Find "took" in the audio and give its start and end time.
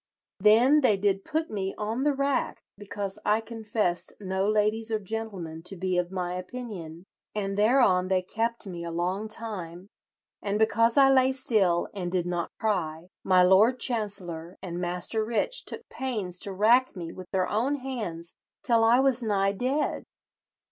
15.65-15.87